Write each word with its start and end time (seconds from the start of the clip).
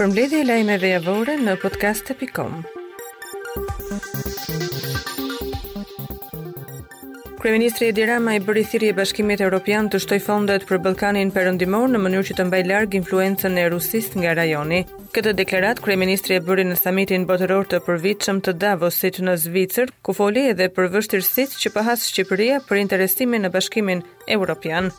për 0.00 0.06
mbledhje 0.08 0.38
e 0.40 0.44
lajmeve 0.48 0.88
javore 0.94 1.32
në 1.36 1.54
podcast.com. 1.60 2.54
Kryeministri 7.40 7.88
Edi 7.92 8.06
Rama 8.08 8.34
i 8.38 8.40
bëri 8.44 8.62
thirrje 8.68 8.94
Bashkimit 8.96 9.40
Evropian 9.44 9.90
të 9.92 10.00
shtojë 10.00 10.24
fondet 10.24 10.64
për 10.68 10.80
Ballkanin 10.86 11.32
Perëndimor 11.36 11.92
në 11.92 12.00
mënyrë 12.00 12.30
që 12.30 12.38
të 12.38 12.46
mbajë 12.48 12.68
larg 12.72 12.96
influencën 12.98 13.60
e 13.60 13.66
Rusisë 13.76 14.22
nga 14.22 14.34
rajoni. 14.40 14.80
Këtë 15.16 15.36
deklarat 15.40 15.84
kryeministri 15.84 16.40
e 16.40 16.44
bëri 16.48 16.64
në 16.70 16.80
samitin 16.80 17.28
botëror 17.28 17.68
të 17.68 17.82
përvitshëm 17.88 18.40
të 18.44 18.56
Davosit 18.60 19.20
në 19.24 19.36
Zvicër, 19.44 19.92
ku 20.04 20.16
foli 20.16 20.48
edhe 20.54 20.70
për 20.76 20.92
vështirësitë 20.96 21.64
që 21.66 21.74
pahas 21.76 22.08
Shqipëria 22.12 22.62
për 22.68 22.84
interesimin 22.86 23.44
në 23.44 23.52
Bashkimin 23.56 24.04
Evropian. 24.32 24.92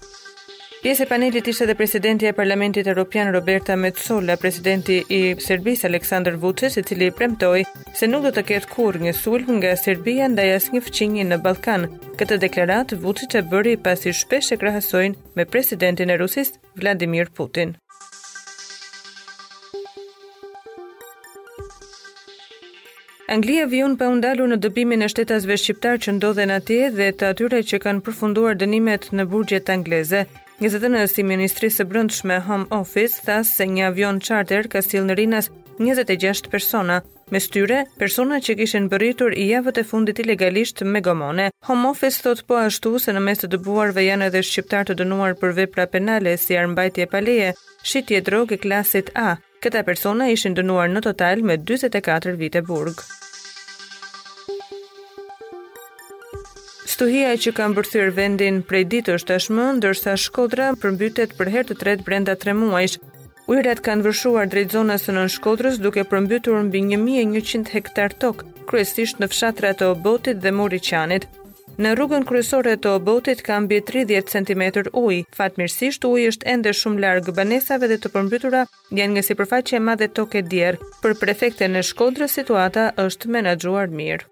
Pjesë 0.81 1.03
e 1.05 1.09
panelit 1.11 1.45
ishte 1.45 1.67
dhe 1.69 1.75
presidenti 1.77 2.25
e 2.25 2.31
Parlamentit 2.33 2.87
Europian 2.89 3.27
Roberta 3.33 3.75
Metsola, 3.77 4.33
presidenti 4.41 4.95
i 5.13 5.19
Serbisë 5.37 5.85
Aleksandar 5.91 6.39
Vučić, 6.41 6.77
i 6.81 6.83
cili 6.87 7.09
premtoi 7.13 7.67
se 7.99 8.07
nuk 8.09 8.23
do 8.25 8.31
të 8.33 8.41
ketë 8.47 8.69
kurrë 8.71 9.03
një 9.03 9.13
sulm 9.19 9.59
nga 9.59 9.75
Serbia 9.77 10.25
ndaj 10.33 10.55
asnjë 10.55 10.81
fqinje 10.87 11.27
në 11.29 11.37
Ballkan. 11.45 11.85
Këtë 12.17 12.39
deklaratë 12.45 12.97
Vučić 13.05 13.37
e 13.37 13.43
bëri 13.53 13.75
pasi 13.85 14.09
shpesh 14.23 14.55
e 14.55 14.59
krahasojnë 14.63 15.37
me 15.37 15.45
presidentin 15.45 16.09
e 16.09 16.17
Rusisë 16.23 16.57
Vladimir 16.81 17.29
Putin. 17.29 17.75
Anglia 23.31 23.69
vjen 23.69 23.93
pa 24.01 24.09
u 24.09 24.17
ndalur 24.17 24.49
në 24.49 24.57
dëbimin 24.65 25.05
e 25.05 25.13
shtetasve 25.13 25.61
shqiptar 25.61 26.01
që 26.03 26.17
ndodhen 26.17 26.57
atje 26.59 26.87
dhe 26.97 27.11
të 27.21 27.29
atyre 27.35 27.61
që 27.69 27.79
kanë 27.85 28.03
përfunduar 28.09 28.57
dënimet 28.59 29.11
në 29.13 29.29
burgjet 29.31 29.69
angleze. 29.69 30.25
Gazetën 30.61 30.93
si 31.09 31.23
Ministrisë 31.25 31.79
së 31.79 31.83
Brëndshme 31.89 32.35
Home 32.45 32.67
Office 32.75 33.23
tha 33.25 33.39
se 33.47 33.65
një 33.65 33.85
avion 33.87 34.19
charter 34.21 34.67
ka 34.69 34.83
sill 34.85 35.07
në 35.07 35.15
Rinas 35.17 35.47
26 35.79 36.51
persona, 36.53 36.99
me 37.33 37.41
styre 37.41 37.79
persona 37.97 38.37
që 38.45 38.55
kishin 38.59 38.85
bëritur 38.91 39.33
i 39.33 39.47
javët 39.55 39.79
e 39.81 39.85
fundit 39.93 40.21
ilegalisht 40.21 40.83
me 40.85 41.01
gomone. 41.01 41.47
Home 41.65 41.87
Office 41.89 42.21
thot 42.21 42.43
po 42.45 42.59
ashtu 42.61 42.93
se 43.01 43.15
në 43.17 43.23
mes 43.25 43.41
të 43.41 43.49
dëbuarve 43.55 44.05
janë 44.05 44.29
edhe 44.29 44.43
shqiptar 44.51 44.85
të 44.91 44.99
dënuar 45.01 45.33
për 45.41 45.57
vepra 45.63 45.87
penale 45.95 46.35
si 46.37 46.59
armbajtje 46.61 47.09
paleje, 47.15 47.49
shitje 47.81 48.21
droge 48.29 48.61
klasit 48.61 49.09
A. 49.17 49.39
Këta 49.65 49.81
persona 49.89 50.29
ishin 50.35 50.53
dënuar 50.61 50.93
në 50.93 51.01
total 51.09 51.41
me 51.41 51.57
44 51.65 52.37
vite 52.37 52.61
burgë. 52.69 53.09
stuhia 57.01 57.31
që 57.33 57.49
kanë 57.57 57.75
bërthyr 57.79 58.11
vendin 58.13 58.59
prej 58.69 58.83
ditës 58.91 59.23
tashmë, 59.25 59.63
ndërsa 59.79 60.11
Shkodra 60.21 60.67
përmbytet 60.83 61.31
për 61.39 61.49
herë 61.53 61.67
të 61.71 61.75
tretë 61.81 62.03
brenda 62.05 62.35
3 62.37 62.53
muajsh. 62.59 62.99
Ujrat 63.49 63.79
kanë 63.87 64.05
vërshuar 64.05 64.49
drejt 64.51 64.75
zonës 64.75 65.07
së 65.07 65.15
nën 65.15 65.31
Shkodrës 65.33 65.79
duke 65.81 66.03
përmbytur 66.11 66.59
mbi 66.67 66.83
1100 66.93 67.71
hektar 67.73 68.13
tok, 68.21 68.43
kryesisht 68.69 69.17
në 69.17 69.31
fshatrat 69.33 69.81
të 69.81 69.87
Obotit 69.95 70.37
dhe 70.45 70.51
qanit. 70.91 71.25
Në 71.81 71.95
rrugën 71.97 72.27
kryesore 72.29 72.75
të 72.77 72.89
Obotit 72.99 73.41
ka 73.41 73.57
mbi 73.65 73.81
30 73.81 74.21
cm 74.33 74.63
uj. 74.93 75.23
Fatmirësisht 75.37 76.05
uji 76.05 76.27
është 76.35 76.47
ende 76.53 76.69
shumë 76.71 77.01
larg 77.03 77.31
banesave 77.33 77.89
dhe 77.89 77.97
të 77.97 78.13
përmbytura 78.13 78.67
janë 78.91 79.13
nga 79.17 79.23
sipërfaqe 79.25 79.77
e 79.77 79.81
madhe 79.89 80.07
tokë 80.19 80.45
djerë. 80.53 80.77
Për 81.01 81.17
prefektën 81.21 81.79
e 81.79 81.81
Shkodrës 81.81 82.37
situata 82.37 82.91
është 83.07 83.33
menaxhuar 83.33 83.89
mirë. 83.89 84.29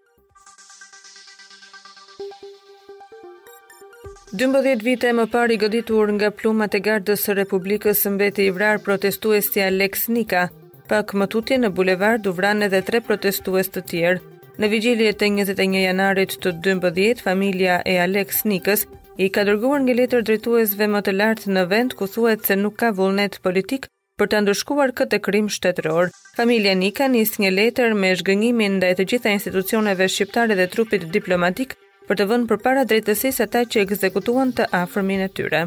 12 4.31 4.83
vite 4.85 5.09
më 5.17 5.23
parë 5.33 5.55
i 5.55 5.55
goditur 5.57 6.11
nga 6.13 6.27
plumat 6.29 6.75
e 6.77 6.79
gardës 6.85 7.23
së 7.25 7.33
Republikës 7.39 8.01
së 8.05 8.11
Mbeti 8.13 8.43
i 8.45 8.51
Vrar 8.53 8.77
protestuesi 8.85 9.57
Alex 9.65 10.03
Nika, 10.13 10.43
pak 10.85 11.15
më 11.17 11.25
tutje 11.33 11.57
në 11.57 11.71
bulevard 11.73 12.21
duvran 12.27 12.61
edhe 12.67 12.83
tre 12.85 13.01
protestues 13.01 13.71
të 13.73 13.81
tjerë. 13.89 14.19
Në 14.61 14.69
vigjilin 14.69 15.09
e 15.09 15.15
21 15.17 15.79
janarit 15.81 16.37
të 16.45 16.53
12, 16.69 17.23
familja 17.25 17.79
e 17.89 17.97
Alex 18.03 18.43
Nikës 18.45 18.85
i 19.17 19.31
ka 19.33 19.47
dërguar 19.49 19.81
një 19.87 19.97
letër 20.03 20.27
drejtuesve 20.29 20.91
më 20.93 21.01
të 21.09 21.17
lartë 21.17 21.49
në 21.57 21.65
vend 21.73 21.97
ku 21.97 22.05
thuhet 22.07 22.45
se 22.45 22.55
nuk 22.61 22.77
ka 22.83 22.93
vullnet 22.93 23.41
politik 23.41 23.89
për 24.21 24.29
të 24.29 24.43
ndërshkuar 24.45 24.93
këtë 24.93 25.23
krim 25.25 25.49
shtetëror. 25.49 26.13
Familja 26.37 26.77
Nika 26.77 27.09
nis 27.09 27.39
një 27.41 27.49
letër 27.57 27.97
me 27.97 28.13
zhgënjimin 28.13 28.77
ndaj 28.77 28.93
të 29.01 29.09
gjitha 29.09 29.33
institucioneve 29.39 30.05
shqiptare 30.05 30.53
dhe 30.53 30.69
trupit 30.75 31.09
diplomatik 31.17 31.73
për 32.09 32.17
të 32.17 32.25
vënë 32.29 32.45
përpara 32.49 32.83
drejtësisë 32.89 33.43
ata 33.45 33.59
që 33.69 33.83
ekzekutuan 33.85 34.51
të 34.57 34.65
afërmin 34.73 35.21
e 35.21 35.27
tyre. 35.37 35.59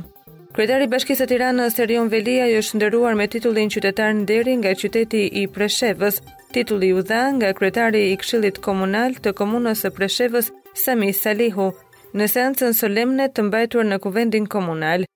Kryetari 0.56 0.84
i 0.84 0.90
Bashkisë 0.90 1.22
së 1.22 1.28
Tiranës, 1.30 1.76
Erion 1.80 2.08
Velia, 2.12 2.48
i 2.50 2.56
është 2.60 2.80
nderuar 2.80 3.14
me 3.16 3.28
titullin 3.30 3.70
qytetar 3.70 4.10
nderi 4.18 4.56
nga 4.60 4.72
qyteti 4.80 5.20
i 5.40 5.46
Preshevës, 5.54 6.18
titulli 6.52 6.90
i 6.96 7.04
dha 7.10 7.20
nga 7.38 7.52
kryetari 7.58 8.02
i 8.10 8.18
Këshillit 8.20 8.58
Komunal 8.66 9.14
të 9.24 9.32
Komunës 9.38 9.84
së 9.86 9.92
Preshevës, 9.96 10.50
Sami 10.82 11.12
Salihu, 11.14 11.68
në 12.12 12.28
seancën 12.34 12.74
solemne 12.80 13.30
të 13.32 13.46
mbajtur 13.46 13.88
në 13.88 14.00
Kuvendin 14.04 14.48
Komunal. 14.56 15.06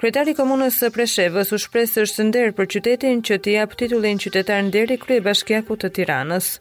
Kryetari 0.00 0.34
i 0.34 0.40
Komunës 0.40 0.80
së 0.80 0.90
Preshevës 0.96 1.52
u 1.54 1.60
shpresë 1.60 2.00
së 2.08 2.14
shëndër 2.16 2.54
për 2.58 2.72
qytetin 2.74 3.22
që 3.22 3.38
t'i 3.44 3.54
jap 3.60 3.76
titullin 3.78 4.18
qytetar 4.26 4.64
nderi 4.72 4.98
kryebashkiaku 5.06 5.76
të 5.84 5.94
Tiranës. 6.00 6.54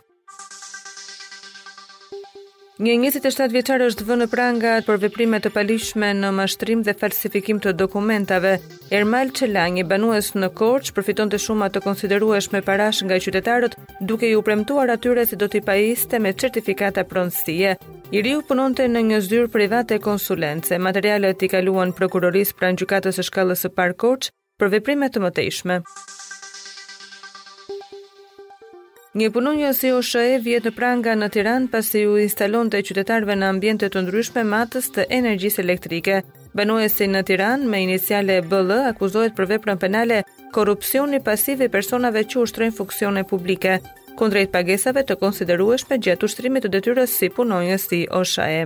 Një 2.79 2.93
27 3.11 3.27
e 3.27 3.31
7 3.35 3.51
vjeqar 3.57 3.81
është 3.83 4.05
vënë 4.07 4.25
pranga 4.31 4.69
për 4.87 4.99
veprime 5.03 5.39
të 5.43 5.49
palishme 5.51 6.13
në 6.15 6.29
mashtrim 6.31 6.79
dhe 6.87 6.93
falsifikim 6.95 7.57
të 7.59 7.73
dokumentave. 7.75 8.53
Ermal 8.95 9.33
Qelani, 9.35 9.83
banues 9.83 10.29
në 10.39 10.47
korç, 10.55 10.93
përfiton 10.95 11.27
të 11.33 11.41
shumë 11.43 11.65
atë 11.67 11.81
konsiderueshme 11.83 12.61
parash 12.63 13.01
nga 13.03 13.17
i 13.19 13.23
qytetarët, 13.25 13.75
duke 14.07 14.29
ju 14.31 14.39
premtuar 14.47 14.93
atyre 14.95 15.25
si 15.27 15.35
do 15.35 15.51
t'i 15.51 15.59
paiste 15.67 16.21
me 16.23 16.31
certifikata 16.31 17.03
pronësie. 17.03 17.75
I 18.15 18.21
riu 18.23 18.45
punon 18.47 18.71
të 18.79 18.87
në 18.95 19.03
një 19.11 19.19
zyrë 19.27 19.51
private 19.57 19.99
konsulence, 19.99 20.79
materialet 20.79 21.43
i 21.43 21.51
kaluan 21.51 21.91
prokuroris 21.99 22.55
pra 22.55 22.71
në 22.79 22.87
së 23.11 23.19
e 23.19 23.27
shkallës 23.27 23.67
së 23.67 23.73
par 23.75 23.91
korç 23.91 24.31
për 24.57 24.71
veprime 24.77 25.11
të 25.11 25.27
mëtejshme. 25.27 25.81
Një 29.19 29.27
punonjës 29.35 29.79
si 29.83 29.89
OSHE 29.91 30.35
vjet 30.45 30.67
në 30.69 30.71
pranga 30.77 31.11
në 31.19 31.27
Tiranë 31.35 31.67
pasi 31.73 32.05
u 32.07 32.13
instalonte 32.21 32.79
të 32.79 32.87
qytetarve 32.87 33.35
në 33.35 33.49
ambjente 33.51 33.89
të 33.91 34.03
ndryshme 34.05 34.45
matës 34.47 34.87
të 34.95 35.07
energjisë 35.17 35.59
elektrike. 35.65 36.21
Banuesi 36.55 37.09
në 37.11 37.25
Tiranë 37.27 37.67
me 37.73 37.81
iniciale 37.83 38.39
BL 38.47 38.71
akuzohet 38.93 39.35
për 39.35 39.49
veprën 39.51 39.81
penale 39.83 40.21
korrupsioni 40.55 41.19
pasiv 41.27 41.65
i 41.67 41.71
personave 41.75 42.23
që 42.31 42.39
ushtrojnë 42.45 42.77
funksione 42.79 43.25
publike 43.33 43.81
kundrejt 44.19 44.53
pagesave 44.55 45.03
të 45.09 45.19
konsiderueshme 45.19 45.99
gjatë 46.05 46.29
ushtrimit 46.31 46.67
të 46.69 46.73
detyrës 46.79 47.19
si 47.19 47.27
punonjës 47.39 47.89
si 47.91 48.05
OSHE. 48.21 48.63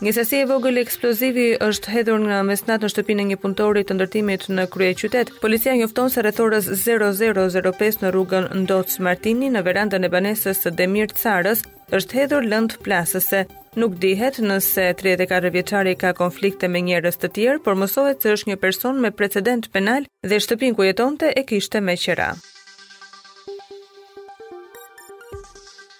Një 0.00 0.12
sasi 0.16 0.38
e 0.40 0.44
vogël 0.48 0.78
eksplozivi 0.80 1.42
është 1.60 1.90
hedhur 1.92 2.22
nga 2.24 2.38
mesnatë 2.50 2.86
në 2.88 2.88
shtëpinë 2.92 3.22
e 3.22 3.24
një 3.30 3.36
punëtori 3.42 3.80
të 3.84 3.94
ndërtimit 3.98 4.44
në 4.56 4.62
krye 4.72 4.94
qytet. 4.96 5.32
Policia 5.42 5.74
njofton 5.76 6.08
se 6.14 6.22
rreth 6.24 6.40
orës 6.40 6.70
00:05 6.82 7.98
në 8.00 8.12
rrugën 8.14 8.46
Ndoc 8.62 8.94
Martini 9.04 9.50
në 9.52 9.60
verandën 9.66 10.08
e 10.08 10.08
banesës 10.14 10.64
së 10.64 10.72
Demir 10.80 11.12
Carës 11.18 11.66
është 11.98 12.16
hedhur 12.22 12.48
lëndë 12.52 12.80
plasëse. 12.86 13.42
Nuk 13.76 13.98
dihet 14.02 14.38
nëse 14.40 14.86
34 15.02 15.50
vjeçari 15.54 15.92
ka 16.00 16.14
konflikte 16.22 16.70
me 16.72 16.80
njerëz 16.88 17.18
të 17.20 17.30
tjerë, 17.36 17.60
por 17.64 17.76
mësohet 17.82 18.24
se 18.24 18.32
është 18.38 18.52
një 18.52 18.56
person 18.64 19.04
me 19.04 19.12
precedent 19.20 19.68
penal 19.76 20.08
dhe 20.24 20.40
shtëpinë 20.46 20.80
ku 20.80 20.88
jetonte 20.88 21.34
e 21.36 21.44
kishte 21.44 21.84
me 21.84 21.94
qira. 22.06 22.30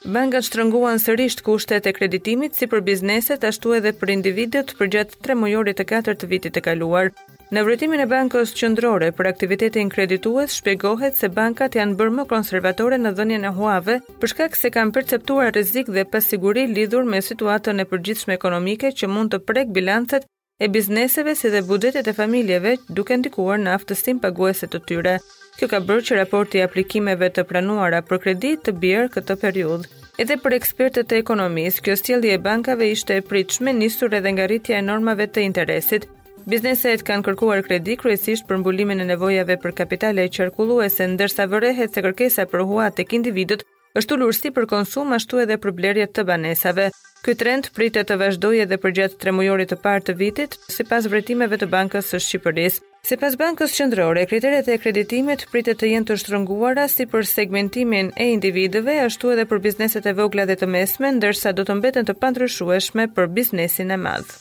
Bankat 0.09 0.47
shtrënguan 0.49 0.97
sërish 0.97 1.34
kushtet 1.44 1.84
e 1.84 1.93
kreditimit 1.93 2.55
si 2.56 2.65
për 2.72 2.81
bizneset 2.84 3.43
ashtu 3.44 3.75
edhe 3.77 3.91
për 4.00 4.09
individët 4.15 4.71
përgjatë 4.78 5.19
tre 5.21 5.34
mujorit 5.37 5.76
të 5.76 5.85
katërt 5.91 6.23
të 6.23 6.29
vitit 6.31 6.55
të 6.56 6.62
kaluar. 6.64 7.11
Në 7.52 7.61
vërtetimin 7.67 8.00
e 8.00 8.06
bankës 8.08 8.55
qendrore 8.56 9.11
për 9.12 9.29
aktivitetin 9.35 9.91
kreditues 9.93 10.56
shpjegohet 10.56 11.19
se 11.20 11.29
bankat 11.29 11.76
janë 11.76 11.99
bërë 12.00 12.14
më 12.20 12.25
konservatore 12.32 12.97
në 12.99 13.12
dhënien 13.20 13.44
e 13.44 13.52
huave 13.61 13.99
për 14.23 14.32
shkak 14.32 14.56
se 14.56 14.73
kanë 14.79 14.94
perceptuar 14.97 15.52
rrezik 15.52 15.93
dhe 15.93 16.06
pasiguri 16.14 16.64
lidhur 16.73 17.05
me 17.05 17.20
situatën 17.20 17.76
e 17.85 17.88
përgjithshme 17.93 18.38
ekonomike 18.41 18.94
që 19.03 19.11
mund 19.17 19.35
të 19.37 19.43
prek 19.53 19.69
bilancet 19.76 20.25
e 20.61 20.69
bizneseve 20.69 21.37
si 21.37 21.53
dhe 21.53 21.61
buxhetet 21.69 22.08
e 22.08 22.17
familjeve 22.23 22.79
duke 22.88 23.20
ndikuar 23.20 23.61
në 23.61 23.76
aftësinë 23.76 24.25
paguese 24.25 24.64
të 24.73 24.81
tyre. 24.88 25.19
Kjo 25.58 25.69
ka 25.70 25.79
bërë 25.82 26.05
që 26.08 26.17
raporti 26.20 26.61
i 26.61 26.64
aplikimeve 26.64 27.29
të 27.35 27.43
pranuara 27.50 28.02
për 28.06 28.20
kredi 28.25 28.52
të 28.64 28.75
bjerë 28.82 29.11
këtë 29.17 29.37
periudhë. 29.43 29.88
Edhe 30.20 30.37
për 30.44 30.56
ekspertët 30.58 31.12
e 31.17 31.20
ekonomisë, 31.23 31.82
kjo 31.87 31.97
sjellje 32.00 32.32
e 32.37 32.41
bankave 32.44 32.88
ishte 32.94 33.17
e 33.20 33.25
pritshme 33.31 33.73
nisur 33.81 34.14
edhe 34.19 34.32
nga 34.37 34.47
rritja 34.50 34.79
e 34.79 34.85
normave 34.87 35.26
të 35.32 35.44
interesit. 35.49 36.06
Bizneset 36.50 37.05
kanë 37.06 37.25
kërkuar 37.26 37.64
kredi 37.67 37.97
kryesisht 38.00 38.47
për 38.49 38.61
mbulimin 38.62 39.00
e 39.00 39.06
nevojave 39.11 39.56
për 39.62 39.75
kapitale 39.82 40.26
qarkulluese, 40.37 41.06
ndërsa 41.14 41.47
vërehet 41.53 41.94
se 41.99 42.05
kërkesa 42.05 42.46
për 42.53 42.64
huat 42.70 42.96
tek 42.99 43.12
individët 43.19 43.64
është 44.00 44.17
ulur 44.17 44.37
si 44.38 44.53
për 44.56 44.67
konsum 44.73 45.12
ashtu 45.17 45.41
edhe 45.44 45.56
për 45.61 45.73
blerje 45.81 46.06
të 46.08 46.25
banesave. 46.32 46.88
Ky 47.25 47.35
trend 47.37 47.69
pritet 47.76 48.08
të 48.08 48.17
vazhdojë 48.23 48.64
edhe 48.64 48.81
përgjatë 48.87 49.19
tremujorit 49.25 49.73
të 49.75 49.81
parë 49.85 50.06
të 50.08 50.17
vitit, 50.25 50.56
sipas 50.79 51.08
vërtimeve 51.12 51.58
të 51.61 51.69
Bankës 51.76 52.12
së 52.14 52.20
Shqipërisë. 52.29 52.85
Se 53.08 53.17
pas 53.20 53.35
bankës 53.41 53.73
qëndrore, 53.76 54.23
kriteret 54.31 54.67
e 54.69 54.75
kreditimet 54.82 55.44
pritet 55.55 55.81
të 55.81 55.88
jenë 55.93 56.08
të 56.11 56.17
shtrënguara 56.23 56.85
si 56.94 57.06
për 57.14 57.25
segmentimin 57.31 58.12
e 58.25 58.29
individëve, 58.35 58.99
ashtu 59.06 59.32
edhe 59.37 59.49
për 59.55 59.62
bizneset 59.69 60.11
e 60.12 60.17
vogla 60.20 60.47
dhe 60.52 60.58
të 60.62 60.70
mesme, 60.76 61.14
ndërsa 61.20 61.55
do 61.61 61.64
të 61.70 61.79
mbeten 61.81 62.11
të 62.11 62.19
pandryshueshme 62.26 63.11
për 63.20 63.32
biznesin 63.41 63.97
e 63.97 64.00
madhë. 64.08 64.41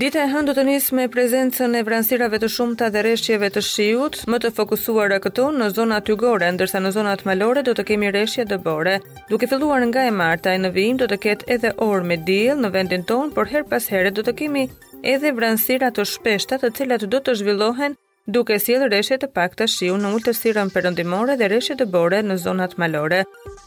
Dita 0.00 0.22
e 0.24 0.28
hënë 0.32 0.48
do 0.48 0.52
të 0.56 0.62
nisë 0.66 0.94
me 0.96 1.02
prezencën 1.12 1.74
e 1.76 1.80
vranësirave 1.84 2.38
të 2.40 2.48
shumta 2.54 2.86
dhe 2.94 3.00
rreshjeve 3.04 3.50
të 3.52 3.62
shiut, 3.66 4.16
më 4.32 4.38
të 4.42 4.50
fokusuara 4.56 5.18
këtu 5.26 5.50
në 5.58 5.66
zonat 5.76 6.08
jugore, 6.08 6.48
ndërsa 6.56 6.80
në 6.80 6.92
zonat 6.94 7.26
malore 7.28 7.60
do 7.66 7.74
të 7.76 7.84
kemi 7.90 8.08
rreshje 8.14 8.46
dëbore. 8.54 8.94
Duke 9.28 9.48
filluar 9.52 9.84
nga 9.90 10.06
e 10.08 10.14
martaj 10.22 10.56
në 10.64 10.72
vijim 10.78 11.02
do 11.02 11.10
të 11.12 11.18
ketë 11.26 11.50
edhe 11.58 11.74
orë 11.90 12.06
me 12.06 12.16
dil 12.32 12.62
në 12.64 12.72
vendin 12.78 13.04
tonë, 13.12 13.34
por 13.36 13.52
her 13.52 13.66
pas 13.74 13.90
herë 13.92 14.14
do 14.20 14.24
të 14.30 14.36
kemi 14.40 14.64
edhe 15.12 15.36
vranësira 15.40 15.90
të 15.92 16.08
shpeshta 16.14 16.62
të 16.64 16.72
cilat 16.80 17.04
do 17.16 17.20
të 17.26 17.36
zhvillohen 17.42 17.98
duke 18.34 18.56
sjellë 18.62 18.86
rreshtje 18.90 19.16
të 19.22 19.28
pakta 19.34 19.66
shiu 19.70 19.96
në 19.98 20.10
ultësirën 20.16 20.68
perëndimore 20.74 21.34
dhe 21.40 21.48
rreshtje 21.50 21.76
të 21.80 21.86
bore 21.94 22.20
në 22.22 22.36
zonat 22.42 22.76
malore. 22.80 23.22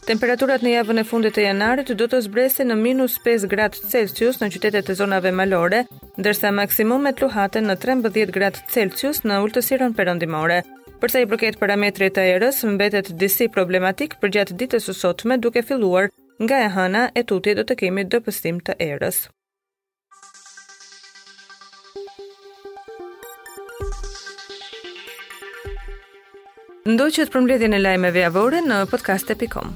Temperaturat 0.08 0.64
në 0.64 0.72
javën 0.76 1.00
e 1.00 1.04
fundit 1.10 1.36
të 1.36 1.44
janarit 1.48 1.92
do 2.00 2.06
të 2.10 2.22
zbresin 2.26 2.70
në 2.72 2.78
minus 2.80 3.18
5 3.26 3.44
gradë 3.52 3.82
Celsius 3.92 4.40
në 4.40 4.50
qytetet 4.54 4.90
e 4.90 4.96
zonave 5.00 5.32
malore, 5.40 5.84
ndërsa 6.18 6.52
maksimumet 6.60 7.20
luhaten 7.24 7.68
në 7.68 7.76
13 7.84 8.32
gradë 8.38 8.64
Celsius 8.72 9.22
në 9.28 9.42
ultësirën 9.44 9.94
perëndimore. 9.98 10.62
Përsa 11.02 11.20
i 11.24 11.28
përket 11.28 11.60
parametrit 11.60 12.16
të 12.16 12.24
erës, 12.36 12.62
mbetet 12.64 13.12
disi 13.20 13.50
problematik 13.52 14.16
për 14.22 14.34
gjatë 14.38 14.58
ditës 14.62 14.88
së 14.88 14.96
sotme 15.02 15.36
duke 15.38 15.62
filluar 15.62 16.10
nga 16.40 16.64
e 16.66 16.72
hëna 16.76 17.08
e 17.14 17.22
tutje 17.24 17.56
do 17.60 17.66
të 17.68 17.82
kemi 17.84 18.08
dëpëstim 18.14 18.64
të 18.66 18.78
erës. 18.94 19.26
Ndoqët 26.84 27.30
për 27.34 27.42
mbledhjen 27.44 27.74
e 27.78 27.78
lajmeve 27.80 28.20
javore 28.26 28.60
në 28.66 28.82
podcast.com. 28.92 29.74